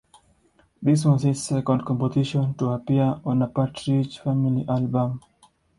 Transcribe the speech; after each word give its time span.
This 0.81 1.05
was 1.05 1.21
his 1.21 1.43
second 1.43 1.85
composition 1.85 2.55
to 2.55 2.71
appear 2.71 3.19
on 3.23 3.43
a 3.43 3.47
Partridge 3.47 4.17
Family 4.17 4.65
album. 4.67 5.21